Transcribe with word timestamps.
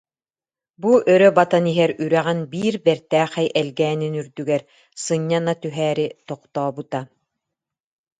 Бу 0.83 0.91
өрө 1.13 1.27
батан 1.39 1.65
иһэр 1.71 1.91
үрэҕин 2.03 2.39
биир 2.51 2.75
бэртээхэй 2.85 3.47
элгээнин 3.61 4.13
үрдүгэр 4.21 4.63
сынньана 5.03 5.53
түһээри 5.63 6.07
тохтообута 6.27 6.99